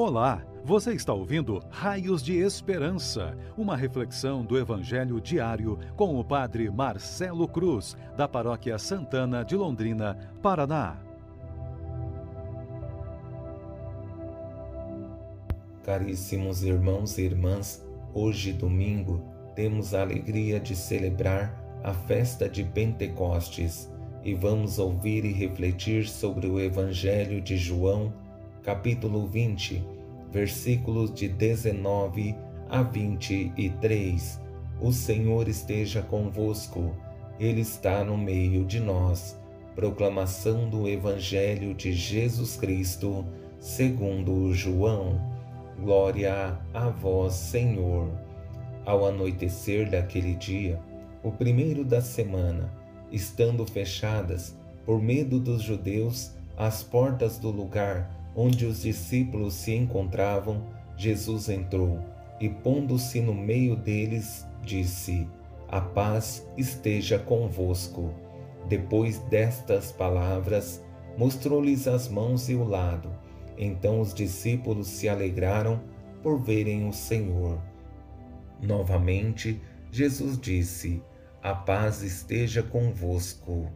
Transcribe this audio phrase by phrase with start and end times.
[0.00, 6.70] Olá, você está ouvindo Raios de Esperança, uma reflexão do Evangelho diário com o Padre
[6.70, 10.98] Marcelo Cruz, da Paróquia Santana de Londrina, Paraná.
[15.82, 17.84] Caríssimos irmãos e irmãs,
[18.14, 19.20] hoje, domingo,
[19.56, 23.92] temos a alegria de celebrar a festa de Pentecostes
[24.22, 28.12] e vamos ouvir e refletir sobre o Evangelho de João
[28.68, 29.82] capítulo 20,
[30.30, 32.36] versículos de 19
[32.68, 34.42] a 23.
[34.78, 36.94] O Senhor esteja convosco,
[37.40, 39.40] Ele está no meio de nós.
[39.74, 43.24] Proclamação do Evangelho de Jesus Cristo,
[43.58, 45.18] segundo João.
[45.80, 48.10] Glória a vós, Senhor.
[48.84, 50.78] Ao anoitecer daquele dia,
[51.22, 52.70] o primeiro da semana,
[53.10, 60.64] estando fechadas, por medo dos judeus, as portas do lugar onde os discípulos se encontravam,
[60.96, 61.98] Jesus entrou
[62.40, 65.26] e, pondo-se no meio deles, disse:
[65.68, 68.14] A paz esteja convosco.
[68.68, 70.80] Depois destas palavras,
[71.16, 73.10] mostrou-lhes as mãos e o lado.
[73.56, 75.80] Então os discípulos se alegraram
[76.22, 77.60] por verem o Senhor.
[78.62, 81.02] Novamente, Jesus disse:
[81.42, 83.68] A paz esteja convosco.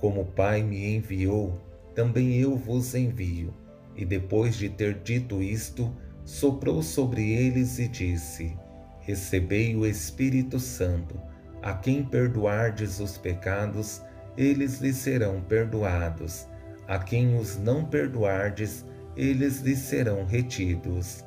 [0.00, 1.60] Como o Pai me enviou,
[1.94, 3.54] também eu vos envio.
[3.96, 8.56] E depois de ter dito isto, soprou sobre eles e disse:
[9.00, 11.20] Recebei o Espírito Santo.
[11.62, 14.02] A quem perdoardes os pecados,
[14.36, 16.46] eles lhes serão perdoados.
[16.86, 18.84] A quem os não perdoardes,
[19.16, 21.24] eles lhes serão retidos.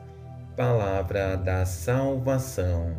[0.56, 2.96] Palavra da salvação.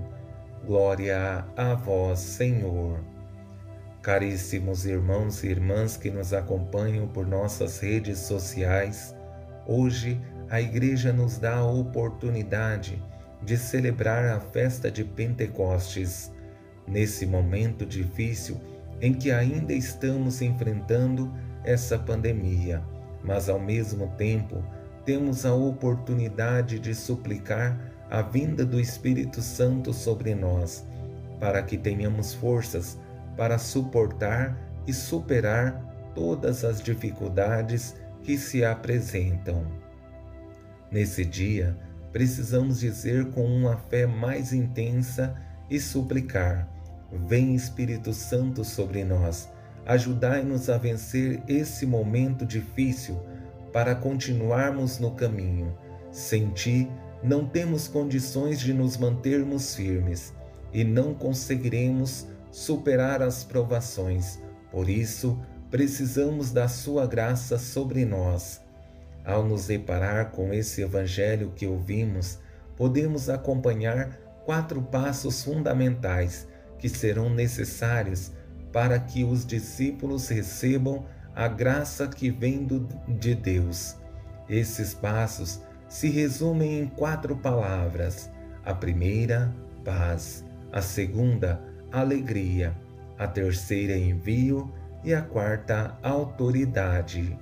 [0.64, 3.00] Glória a vós, Senhor.
[4.02, 9.14] Caríssimos irmãos e irmãs que nos acompanham por nossas redes sociais,
[9.70, 13.02] Hoje, a Igreja nos dá a oportunidade
[13.42, 16.32] de celebrar a festa de Pentecostes,
[16.86, 18.58] nesse momento difícil
[18.98, 21.30] em que ainda estamos enfrentando
[21.64, 22.82] essa pandemia,
[23.22, 24.64] mas ao mesmo tempo
[25.04, 27.78] temos a oportunidade de suplicar
[28.10, 30.86] a vinda do Espírito Santo sobre nós,
[31.38, 32.98] para que tenhamos forças
[33.36, 35.78] para suportar e superar
[36.14, 39.66] todas as dificuldades que se apresentam.
[40.90, 41.76] Nesse dia,
[42.12, 45.34] precisamos dizer com uma fé mais intensa
[45.70, 46.68] e suplicar:
[47.26, 49.48] Vem Espírito Santo sobre nós,
[49.86, 53.20] ajudai-nos a vencer esse momento difícil
[53.72, 55.76] para continuarmos no caminho.
[56.10, 56.88] Sem ti,
[57.22, 60.32] não temos condições de nos mantermos firmes
[60.72, 64.38] e não conseguiremos superar as provações.
[64.70, 65.38] Por isso,
[65.70, 68.60] precisamos da Sua graça sobre nós.
[69.24, 72.38] Ao nos deparar com esse Evangelho que ouvimos,
[72.76, 74.10] podemos acompanhar
[74.46, 76.48] quatro passos fundamentais
[76.78, 78.32] que serão necessários
[78.72, 83.96] para que os discípulos recebam a graça que vem do, de Deus.
[84.48, 88.30] Esses passos se resumem em quatro palavras:
[88.64, 89.54] a primeira,
[89.84, 91.60] paz, a segunda,
[91.92, 92.74] alegria,
[93.18, 94.72] a terceira, envio
[95.04, 97.38] e a quarta, autoridade.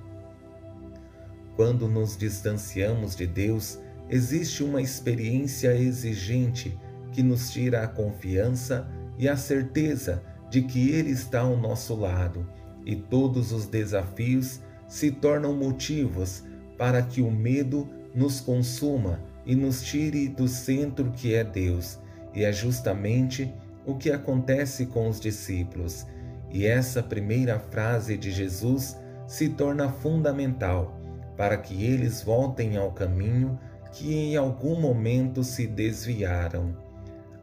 [1.55, 3.79] Quando nos distanciamos de Deus,
[4.09, 6.77] existe uma experiência exigente
[7.11, 8.87] que nos tira a confiança
[9.17, 12.47] e a certeza de que Ele está ao nosso lado,
[12.85, 16.43] e todos os desafios se tornam motivos
[16.77, 21.99] para que o medo nos consuma e nos tire do centro que é Deus.
[22.33, 23.51] E é justamente
[23.85, 26.05] o que acontece com os discípulos
[26.51, 28.97] e essa primeira frase de Jesus
[29.27, 30.97] se torna fundamental
[31.35, 33.59] para que eles voltem ao caminho
[33.91, 36.75] que em algum momento se desviaram.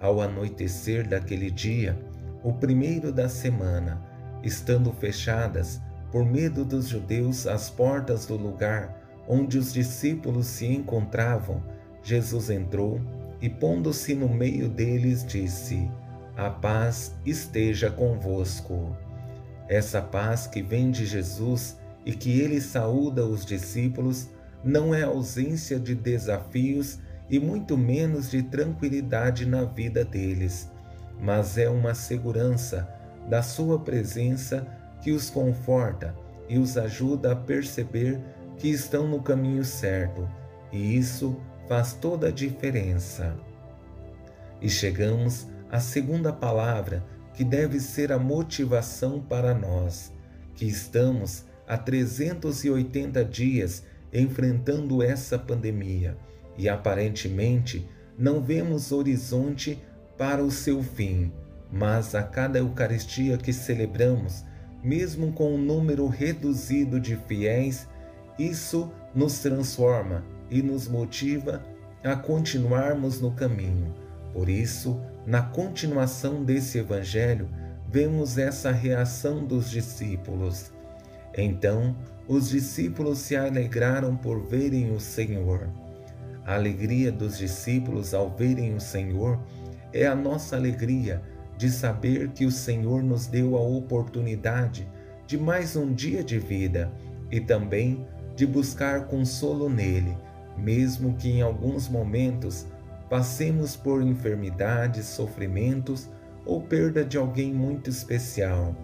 [0.01, 1.99] Ao anoitecer daquele dia,
[2.43, 4.03] o primeiro da semana,
[4.43, 11.63] estando fechadas, por medo dos judeus, as portas do lugar onde os discípulos se encontravam,
[12.03, 13.01] Jesus entrou
[13.41, 15.91] e, pondo-se no meio deles, disse:
[16.37, 18.97] a paz esteja convosco.
[19.69, 24.29] Essa paz que vem de Jesus e que ele saúda os discípulos
[24.63, 26.99] não é ausência de desafios
[27.31, 30.71] e muito menos de tranquilidade na vida deles,
[31.21, 32.89] mas é uma segurança
[33.29, 34.67] da sua presença
[35.01, 36.15] que os conforta
[36.49, 38.21] e os ajuda a perceber
[38.59, 40.29] que estão no caminho certo,
[40.73, 41.37] e isso
[41.69, 43.35] faz toda a diferença.
[44.61, 47.05] E chegamos a segunda palavra,
[47.35, 50.13] que deve ser a motivação para nós,
[50.55, 53.83] que estamos há 380 dias
[54.13, 56.17] enfrentando essa pandemia
[56.57, 59.83] e aparentemente não vemos horizonte
[60.17, 61.33] para o seu fim,
[61.73, 64.45] mas a cada Eucaristia que celebramos,
[64.81, 67.89] mesmo com um número reduzido de fiéis,
[68.39, 71.65] isso nos transforma e nos motiva
[72.05, 73.93] a continuarmos no caminho.
[74.33, 77.49] Por isso, na continuação desse evangelho,
[77.89, 80.73] vemos essa reação dos discípulos.
[81.37, 81.97] Então,
[82.29, 85.69] os discípulos se alegraram por verem o Senhor.
[86.45, 89.41] A alegria dos discípulos ao verem o Senhor
[89.93, 91.23] é a nossa alegria
[91.57, 94.87] de saber que o Senhor nos deu a oportunidade
[95.27, 96.93] de mais um dia de vida
[97.31, 98.07] e também
[98.37, 100.17] de buscar consolo nele,
[100.57, 102.67] mesmo que em alguns momentos
[103.09, 106.09] passemos por enfermidades, sofrimentos
[106.45, 108.75] ou perda de alguém muito especial.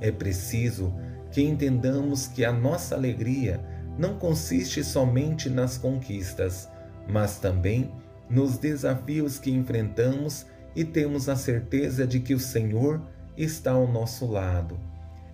[0.00, 0.92] É preciso
[1.30, 3.60] que entendamos que a nossa alegria
[3.98, 6.68] não consiste somente nas conquistas,
[7.08, 7.90] mas também
[8.28, 13.00] nos desafios que enfrentamos e temos a certeza de que o Senhor
[13.36, 14.78] está ao nosso lado.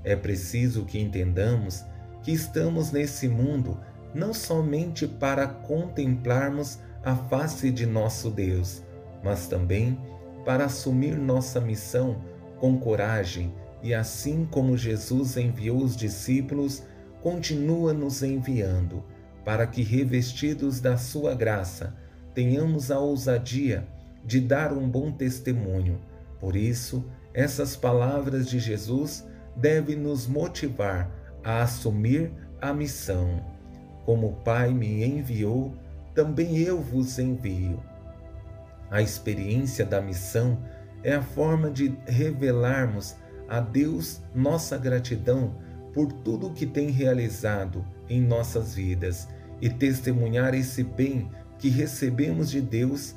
[0.02, 1.84] É preciso que entendamos
[2.22, 3.78] que estamos nesse mundo
[4.14, 8.82] não somente para contemplarmos a face de nosso Deus,
[9.22, 9.98] mas também
[10.44, 12.22] para assumir nossa missão
[12.58, 13.52] com coragem
[13.82, 16.82] e assim como Jesus enviou os discípulos,
[17.22, 19.04] continua nos enviando,
[19.44, 21.94] para que, revestidos da Sua graça,
[22.34, 23.86] tenhamos a ousadia
[24.24, 26.00] de dar um bom testemunho.
[26.40, 29.24] Por isso, essas palavras de Jesus
[29.56, 31.10] devem nos motivar
[31.42, 33.44] a assumir a missão.
[34.04, 35.72] Como o Pai me enviou,
[36.18, 37.80] também eu vos envio.
[38.90, 40.58] A experiência da missão
[41.04, 43.14] é a forma de revelarmos
[43.48, 45.54] a Deus nossa gratidão
[45.94, 49.28] por tudo o que tem realizado em nossas vidas
[49.60, 53.14] e testemunhar esse bem que recebemos de Deus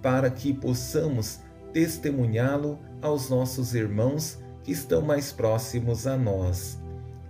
[0.00, 1.40] para que possamos
[1.74, 6.80] testemunhá-lo aos nossos irmãos que estão mais próximos a nós.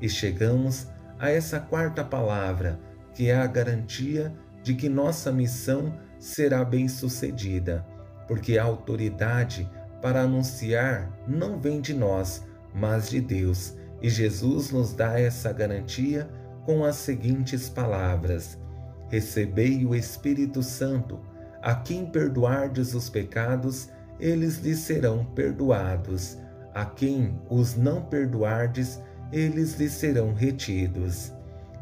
[0.00, 0.86] E chegamos
[1.18, 2.78] a essa quarta palavra,
[3.12, 4.32] que é a garantia
[4.68, 7.86] de que nossa missão será bem-sucedida,
[8.26, 9.66] porque a autoridade
[10.02, 13.78] para anunciar não vem de nós, mas de Deus.
[14.02, 16.28] E Jesus nos dá essa garantia
[16.66, 18.58] com as seguintes palavras:
[19.08, 21.18] Recebei o Espírito Santo,
[21.62, 23.88] a quem perdoardes os pecados,
[24.20, 26.36] eles lhes serão perdoados.
[26.74, 29.00] A quem os não perdoardes,
[29.32, 31.32] eles lhes serão retidos.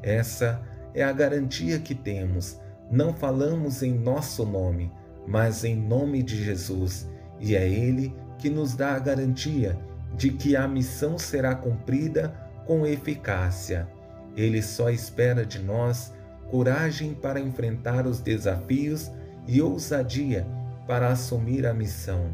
[0.04, 0.62] Essa
[0.94, 2.60] é a garantia que temos.
[2.90, 4.92] Não falamos em nosso nome,
[5.26, 7.08] mas em nome de Jesus
[7.40, 9.78] e é Ele que nos dá a garantia
[10.14, 12.34] de que a missão será cumprida
[12.64, 13.88] com eficácia.
[14.36, 16.12] Ele só espera de nós
[16.50, 19.10] coragem para enfrentar os desafios
[19.46, 20.46] e ousadia
[20.86, 22.30] para assumir a missão.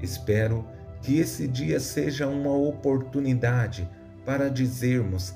[0.00, 0.64] Espero
[1.00, 3.88] que esse dia seja uma oportunidade
[4.24, 5.34] para dizermos: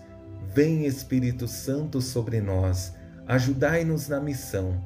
[0.54, 2.94] Vem Espírito Santo sobre nós,
[3.26, 4.80] ajudai-nos na missão,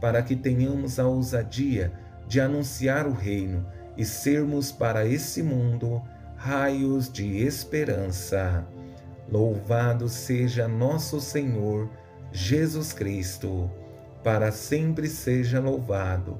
[0.00, 1.92] para que tenhamos a ousadia
[2.26, 6.02] de anunciar o reino e sermos para esse mundo
[6.36, 8.66] raios de esperança.
[9.30, 11.88] Louvado seja nosso Senhor
[12.32, 13.70] Jesus Cristo,
[14.22, 16.38] para sempre seja louvado.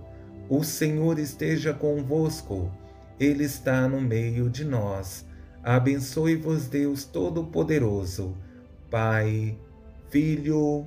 [0.48, 2.70] O Senhor esteja convosco,
[3.18, 5.24] Ele está no meio de nós.
[5.62, 8.36] Abençoe-vos, Deus Todo-Poderoso,
[8.90, 9.56] Pai,
[10.10, 10.86] Filho